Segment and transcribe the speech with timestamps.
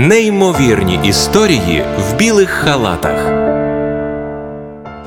[0.00, 3.30] Неймовірні історії в білих халатах.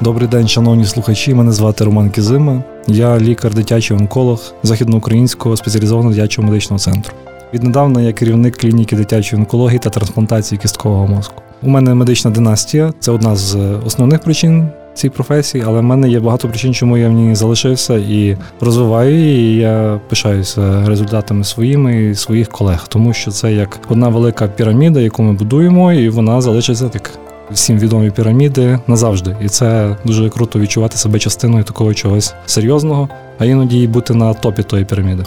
[0.00, 1.34] Добрий день, шановні слухачі.
[1.34, 2.62] Мене звати Роман Кізима.
[2.86, 7.12] Я лікар дитячий онколог західноукраїнського спеціалізованого дитячого медичного центру.
[7.54, 11.42] Віднедавна я керівник клініки дитячої онкології та трансплантації кісткового мозку.
[11.62, 14.68] У мене медична династія це одна з основних причин
[15.00, 19.14] цій професії, але в мене є багато причин, чому я в ній залишився і розвиваю
[19.14, 19.56] її.
[19.56, 25.00] і Я пишаюся результатами своїми і своїх колег, тому що це як одна велика піраміда,
[25.00, 27.10] яку ми будуємо, і вона залишиться як
[27.50, 29.36] всім відомі піраміди назавжди.
[29.44, 34.62] І це дуже круто відчувати себе частиною такого чогось серйозного, а іноді бути на топі
[34.62, 35.24] тої піраміди.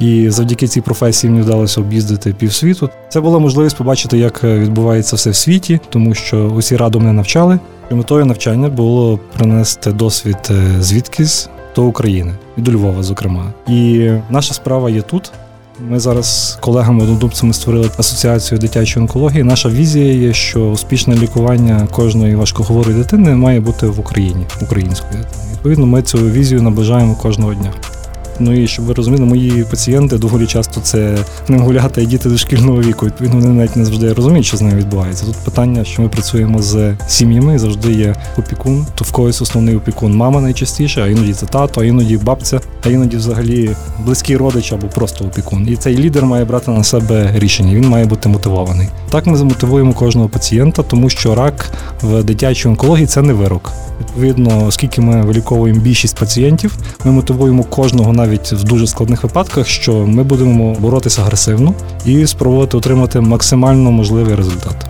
[0.00, 2.90] І завдяки цій професії мені вдалося об'їздити півсвіту.
[3.08, 7.58] Це була можливість побачити, як відбувається все в світі, тому що усі радо мене навчали.
[7.90, 13.52] І метою навчання було принести досвід е, звідкись до України і до Львова, зокрема.
[13.68, 15.32] І наша справа є тут.
[15.88, 19.42] Ми зараз з колегами однодумцями створили асоціацію дитячої онкології.
[19.42, 25.42] Наша візія є, що успішне лікування кожної важкохворої дитини має бути в Україні, української дитини.
[25.52, 27.72] Відповідно, ми цю візію наближаємо кожного дня.
[28.42, 32.80] Ну і щоб ви розуміли, мої пацієнти доволі часто це не гуляти і діти дошкільного
[32.80, 33.06] віку.
[33.06, 35.26] Відповідно, вони навіть не завжди розуміють, що з ними відбувається.
[35.26, 38.86] Тут питання, що ми працюємо з сім'ями, завжди є опікун.
[38.94, 42.88] То в когось основний опікун мама найчастіше, а іноді це тато, а іноді бабця, а
[42.88, 43.70] іноді взагалі
[44.04, 45.68] близький родич або просто опікун.
[45.68, 47.74] І цей лідер має брати на себе рішення.
[47.74, 48.88] Він має бути мотивований.
[49.10, 51.70] Так ми замотивуємо кожного пацієнта, тому що рак
[52.02, 53.72] в дитячій онкології це не вирок.
[54.00, 59.92] Відповідно, оскільки ми виліковуємо більшість пацієнтів, ми мотивуємо кожного навіть в дуже складних випадках, що
[60.06, 61.74] ми будемо боротися агресивно
[62.06, 64.86] і спробувати отримати максимально можливий результат.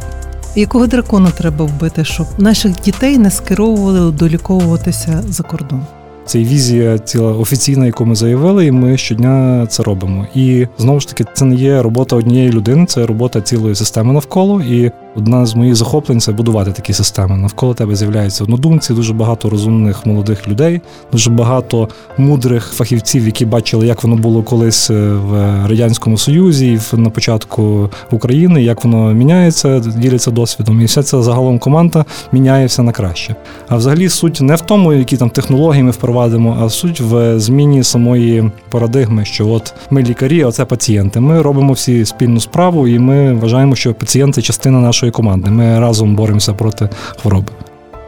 [0.57, 5.83] Якого дракона треба вбити, щоб наших дітей не скеровували доліковуватися за кордон?
[6.27, 10.27] Це візія ціла офіційна, яку ми заявили, і ми щодня це робимо.
[10.35, 14.63] І знову ж таки, це не є робота однієї людини, це робота цілої системи навколо.
[14.63, 17.37] І одна з моїх захоплень це будувати такі системи.
[17.37, 20.81] Навколо тебе з'являються однодумці, дуже багато розумних молодих людей,
[21.13, 21.89] дуже багато
[22.19, 25.33] мудрих фахівців, які бачили, як воно було колись е, в
[25.67, 30.81] радянському союзі, і на початку України, як воно міняється, діляться досвідом.
[30.81, 33.35] І вся ця загалом команда міняється на краще.
[33.69, 37.83] А взагалі суть не в тому, які там технології ми впровадимо, а суть в зміні
[37.83, 41.21] самої парадигми, що от ми лікарі, а це пацієнти.
[41.21, 45.51] Ми робимо всі спільну справу, і ми вважаємо, що пацієнт це частина нашої нашої команди.
[45.51, 47.53] Ми разом боремося проти хвороби.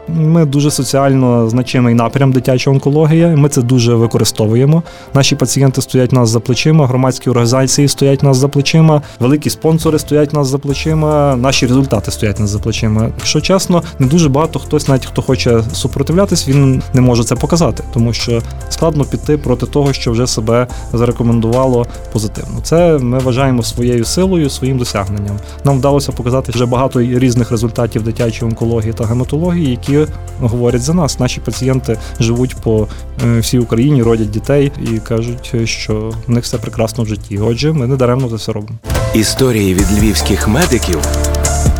[0.07, 3.27] Ми дуже соціально значимий напрям дитяча онкологія.
[3.27, 4.83] Ми це дуже використовуємо.
[5.13, 10.33] Наші пацієнти стоять нас за плечима, громадські організації стоять нас за плечима, великі спонсори стоять
[10.33, 11.35] нас за плечима.
[11.35, 13.09] Наші результати стоять нас за плечима.
[13.17, 17.83] Якщо чесно, не дуже багато хтось, навіть хто хоче супротивлятись, він не може це показати,
[17.93, 22.59] тому що складно піти проти того, що вже себе зарекомендувало позитивно.
[22.63, 25.39] Це ми вважаємо своєю силою, своїм досягненням.
[25.63, 30.93] Нам вдалося показати вже багато різних результатів дитячої онкології та гематології, які які говорять за
[30.93, 31.19] нас.
[31.19, 32.87] Наші пацієнти живуть по
[33.23, 37.37] е, всій Україні, родять дітей і кажуть, що в них все прекрасно в житті.
[37.37, 38.77] Отже, ми не даремно це все робимо.
[39.13, 40.99] Історії від львівських медиків,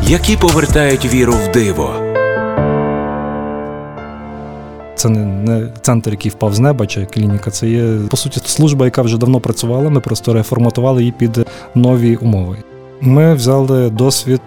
[0.03, 1.93] які повертають віру в диво.
[4.95, 7.51] Це не не центр, який впав з неба чи клініка.
[7.51, 9.89] Це є по суті служба, яка вже давно працювала.
[9.89, 11.45] Ми просто реформатували її під
[11.75, 12.57] нові умови.
[13.01, 14.41] Ми взяли досвід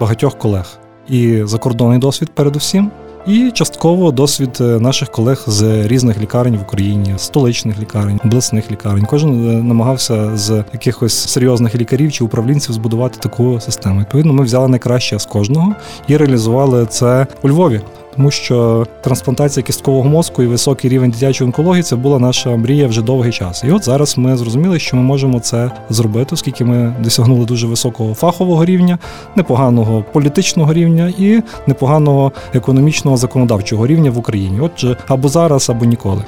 [0.00, 2.90] багатьох колег і закордонний досвід, передусім,
[3.26, 9.04] і частково досвід е, наших колег з різних лікарень в Україні, столичних лікарень, обласних лікарень.
[9.04, 14.00] Кожен е, намагався з якихось серйозних лікарів чи управлінців збудувати таку систему.
[14.00, 15.74] Відповідно, ми взяли найкраще з кожного
[16.08, 17.80] і реалізували це у Львові
[18.20, 23.02] тому що трансплантація кісткового мозку і високий рівень дитячої онкології це була наша мрія вже
[23.02, 23.64] довгий час.
[23.64, 28.14] І от зараз ми зрозуміли, що ми можемо це зробити, оскільки ми досягнули дуже високого
[28.14, 28.98] фахового рівня,
[29.36, 34.60] непоганого політичного рівня і непоганого економічного законодавчого рівня в Україні.
[34.60, 36.24] Отже, або зараз, або ніколи.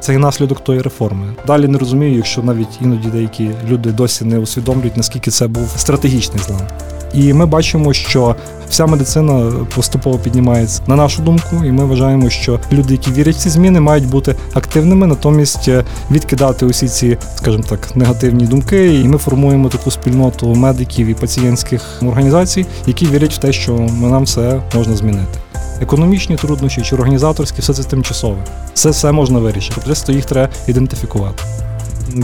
[0.00, 1.26] Це і наслідок тої реформи.
[1.46, 6.42] Далі не розумію, якщо навіть іноді деякі люди досі не усвідомлюють, наскільки це був стратегічний
[6.42, 6.60] злам.
[7.14, 8.36] І ми бачимо, що
[8.70, 13.38] вся медицина поступово піднімається на нашу думку, і ми вважаємо, що люди, які вірять в
[13.38, 18.94] ці зміни, мають бути активними, натомість е, відкидати усі ці, скажімо так, негативні думки.
[18.94, 23.72] І ми формуємо таку спільноту медиків і пацієнтських організацій, які вірять в те, що
[24.02, 25.38] нам все можна змінити.
[25.80, 28.44] Економічні труднощі чи організаторські, все це тимчасове.
[28.74, 29.80] Все все можна вирішити.
[29.80, 31.42] Просто їх треба ідентифікувати.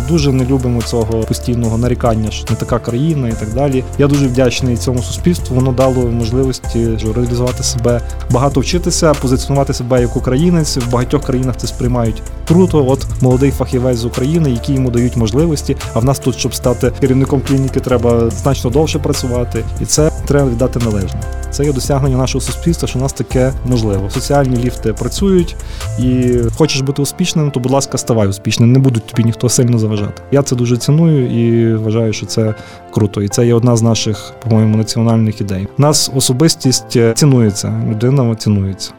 [0.08, 3.84] Дуже не любимо цього постійного нарікання, що не така країна і так далі.
[3.98, 5.56] Я дуже вдячний цьому суспільству.
[5.56, 8.00] Воно дало можливості реалізувати себе,
[8.30, 10.76] багато вчитися, позиціонувати себе як українець.
[10.76, 12.86] В багатьох країнах це сприймають круто.
[12.88, 15.76] От молодий фахівець з України, які йому дають можливості.
[15.94, 20.50] А в нас тут, щоб стати керівником клініки, треба значно довше працювати, і це треба
[20.50, 21.20] віддати належне.
[21.54, 24.10] Це є досягнення нашого суспільства, що у нас таке можливо.
[24.10, 25.56] Соціальні ліфти працюють,
[25.98, 28.72] і хочеш бути успішним, то будь ласка, ставай успішним.
[28.72, 30.22] Не будуть тобі ніхто сильно заважати.
[30.32, 32.54] Я це дуже ціную і вважаю, що це
[32.90, 33.22] круто.
[33.22, 35.68] І це є одна з наших, по-моєму, національних ідей.
[35.78, 38.92] У Нас особистість цінується, людина цінується.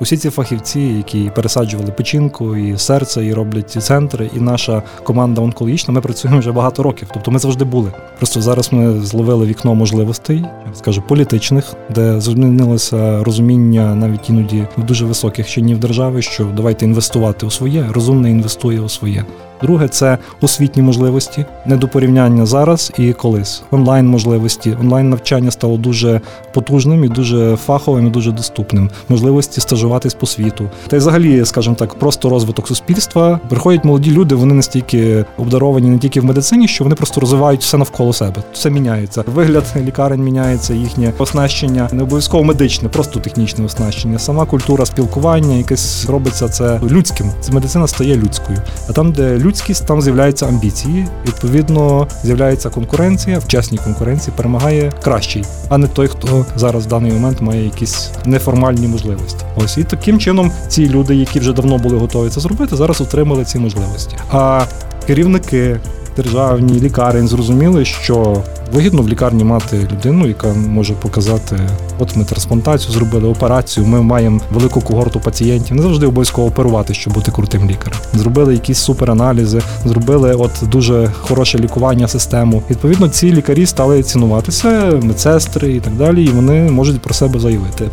[0.00, 5.42] Усі ці фахівці, які пересаджували печінку і серце, і роблять ці центри, і наша команда
[5.42, 7.08] онкологічна, ми працюємо вже багато років.
[7.14, 7.92] Тобто ми завжди були.
[8.18, 10.44] Просто зараз ми зловили вікно можливостей,
[10.74, 17.50] скажу, політичних, де змінилося розуміння навіть іноді дуже високих чинів держави, що давайте інвестувати у
[17.50, 19.24] своє, розумне інвестує у своє.
[19.62, 23.62] Друге це освітні можливості, не до порівняння зараз і колись.
[23.70, 24.76] Онлайн можливості.
[24.80, 26.20] Онлайн навчання стало дуже
[26.54, 28.90] потужним і дуже фаховим, і дуже доступним.
[29.08, 30.70] Можливості стажуватись по світу.
[30.88, 33.40] Та й взагалі, скажімо так, просто розвиток суспільства.
[33.48, 37.78] Приходять молоді люди, вони настільки обдаровані не тільки в медицині, що вони просто розвивають все
[37.78, 38.42] навколо себе.
[38.52, 39.24] Все міняється.
[39.34, 44.18] Вигляд лікарень міняється, їхнє оснащення, не обов'язково медичне, просто технічне оснащення.
[44.18, 47.26] Сама культура спілкування, якесь робиться це людським.
[47.40, 48.58] Це медицина стає людською.
[48.88, 51.06] А там, де людськість, там з'являються амбіції.
[51.26, 53.38] Відповідно, з'являється конкуренція.
[53.38, 58.10] В чесній конкуренції перемагає кращий, а не той, хто зараз в даний момент має якісь
[58.24, 59.44] неформальні можливості.
[59.56, 63.44] Ось і таким чином ці люди, які вже давно були готові це зробити, зараз отримали
[63.44, 64.16] ці можливості.
[64.32, 64.64] А
[65.06, 65.80] керівники
[66.16, 68.42] державні лікарень зрозуміли, що
[68.72, 71.56] вигідно в лікарні мати людину, яка може показати,
[71.98, 73.86] от ми трансплантацію зробили, операцію.
[73.86, 75.76] Ми маємо велику когорту пацієнтів.
[75.76, 77.98] Не завжди обов'язково оперувати, щоб бути крутим лікарем.
[78.14, 82.62] Зробили якісь супераналізи, зробили от дуже хороше лікування, систему.
[82.70, 87.90] Відповідно, ці лікарі стали цінуватися, медсестри і так далі, і вони можуть про себе заявити.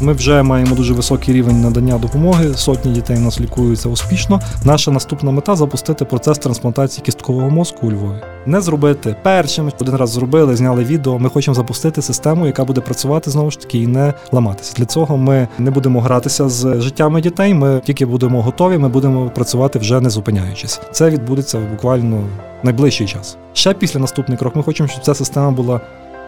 [0.00, 2.54] Ми вже маємо дуже високий рівень надання допомоги.
[2.54, 4.40] Сотні дітей у нас лікуються успішно.
[4.64, 8.16] Наша наступна мета запустити процес трансплантації кісткового мозку у Львові.
[8.46, 9.70] Не зробити першим.
[9.80, 11.18] Один раз зробили, зняли відео.
[11.18, 14.74] Ми хочемо запустити систему, яка буде працювати знову ж таки і не ламатися.
[14.76, 17.54] Для цього ми не будемо гратися з життями дітей.
[17.54, 18.78] Ми тільки будемо готові.
[18.78, 20.80] Ми будемо працювати вже не зупиняючись.
[20.92, 22.20] Це відбудеться буквально
[22.62, 23.36] найближчий час.
[23.52, 24.56] Ще після наступний крок.
[24.56, 25.80] Ми хочемо, щоб ця система була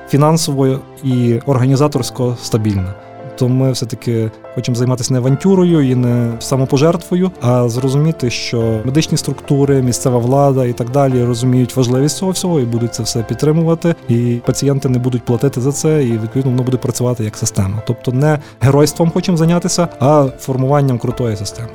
[0.08, 2.94] фінансово і організаторсько стабільна
[3.38, 9.82] то ми все-таки хочемо займатися не авантюрою і не самопожертвою, а зрозуміти, що медичні структури,
[9.82, 13.94] місцева влада і так далі розуміють важливість цього всього і будуть це все підтримувати.
[14.08, 17.82] І пацієнти не будуть платити за це, і відповідно воно буде працювати як система.
[17.86, 21.68] Тобто не геройством хочемо зайнятися, а формуванням крутої системи.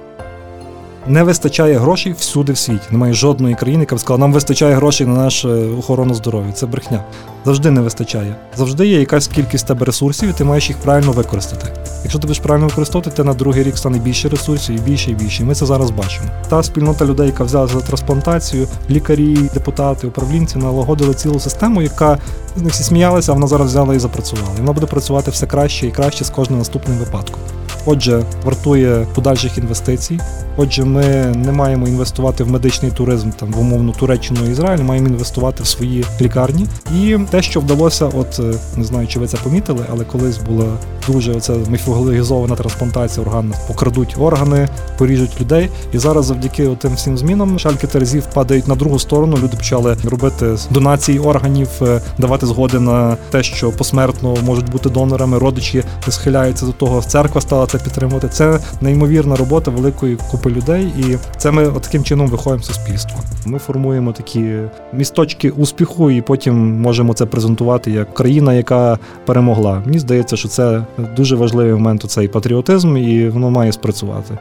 [1.07, 2.83] Не вистачає грошей всюди в світі.
[2.91, 6.51] Немає жодної країни, яка б сказала, нам вистачає грошей на нашу охорону здоров'я.
[6.51, 7.03] Це брехня.
[7.45, 8.35] Завжди не вистачає.
[8.57, 11.67] Завжди є якась кількість тебе ресурсів, і ти маєш їх правильно використати.
[12.03, 15.15] Якщо ти будеш правильно використовувати, ти на другий рік стане більше ресурсів і більше і
[15.15, 15.43] більше.
[15.43, 16.27] Ми це зараз бачимо.
[16.49, 22.17] Та спільнота людей, яка взяла за трансплантацію, лікарі, депутати, управлінці налагодили цілу систему, яка
[22.55, 24.49] них всі сміялися, а вона зараз взяла і запрацювала.
[24.57, 27.41] І вона буде працювати все краще і краще з кожним наступним випадком.
[27.85, 30.19] Отже, вартує подальших інвестицій.
[30.57, 31.03] Отже, ми
[31.35, 35.67] не маємо інвестувати в медичний туризм там в умовну Туреччину і Ізраїль, маємо інвестувати в
[35.67, 36.67] свої лікарні.
[36.97, 40.65] І те, що вдалося, от е, не знаю, чи ви це помітили, але колись була
[41.07, 43.55] дуже оця міфологізована трансплантація органів.
[43.67, 45.69] Покрадуть органи, поріжуть людей.
[45.93, 49.37] І зараз, завдяки тим всім змінам, шальки терезів падають на другу сторону.
[49.37, 55.39] Люди почали робити донації органів, е, давати згоди на те, що посмертно можуть бути донорами.
[55.39, 57.01] Родичі схиляються до того.
[57.01, 58.27] Церква стала це підтримувати.
[58.27, 63.19] Це неймовірна робота великої купи людей, і це ми таким чином виходимо в суспільство.
[63.45, 64.55] Ми формуємо такі
[64.93, 69.81] місточки успіху, і потім можемо це презентувати як країна, яка перемогла.
[69.85, 72.03] Мені здається, що це дуже важливий момент.
[72.07, 74.37] Цей патріотизм, і воно має спрацювати.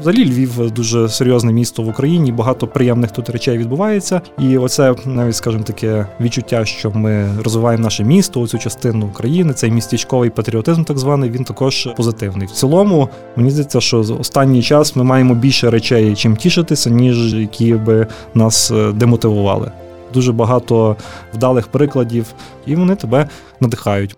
[0.00, 4.20] Взагалі Львів дуже серйозне місто в Україні, багато приємних тут речей відбувається.
[4.38, 9.70] І оце навіть, скажімо, таке відчуття, що ми розвиваємо наше місто, оцю частину України, цей
[9.70, 12.46] містечковий патріотизм, так званий, він також позитивний.
[12.46, 17.34] В цілому, мені здається, що за останній час ми маємо більше речей, чим тішитися, ніж
[17.34, 19.70] які би нас е, демотивували.
[20.14, 20.96] Дуже багато
[21.34, 22.26] вдалих прикладів,
[22.66, 23.28] і вони тебе
[23.60, 24.16] надихають.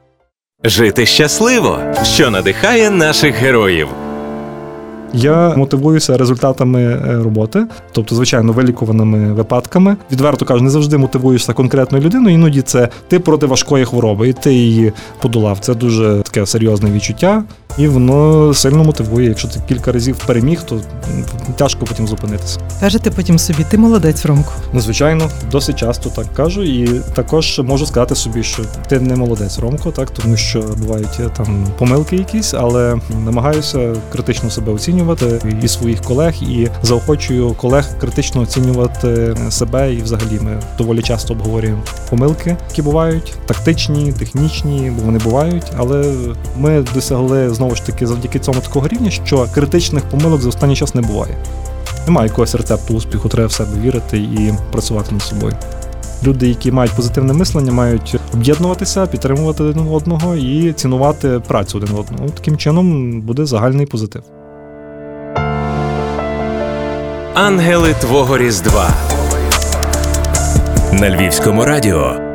[0.64, 3.88] Жити щасливо, що надихає наших героїв.
[5.12, 9.96] Я мотивуюся результатами е, роботи, тобто, звичайно, вилікуваними випадками.
[10.12, 12.34] Відверто кажу, не завжди мотивуєшся конкретною людиною.
[12.34, 15.58] Іноді це ти проти важкої хвороби, і ти її подолав.
[15.58, 17.44] Це дуже таке серйозне відчуття,
[17.78, 19.28] і воно сильно мотивує.
[19.28, 20.80] Якщо ти кілька разів переміг, то
[21.56, 22.60] тяжко потім зупинитися.
[22.80, 24.52] Кажете потім собі, ти молодець, Ромко.
[24.72, 29.58] Ну, звичайно, досить часто так кажу, і також можу сказати собі, що ти не молодець,
[29.58, 35.68] Ромко, так тому що бувають е, там помилки якісь, але намагаюся критично себе оцінювати і
[35.68, 39.94] своїх колег, і заохочую колег критично оцінювати себе.
[39.94, 45.64] І взагалі ми доволі часто обговорюємо помилки, які бувають тактичні, технічні, бо вони бувають.
[45.76, 46.14] Але
[46.58, 50.94] ми досягли знову ж таки завдяки цьому такого рівня, що критичних помилок за останній час
[50.94, 51.34] не буває.
[52.06, 55.56] Немає якогось рецепту успіху, треба в себе вірити і працювати над собою.
[56.24, 62.28] Люди, які мають позитивне мислення, мають об'єднуватися, підтримувати один одного і цінувати працю один одного.
[62.28, 64.22] Таким чином буде загальний позитив.
[67.38, 68.90] Ангели Твого Різдва
[70.92, 72.25] на Львівському радіо.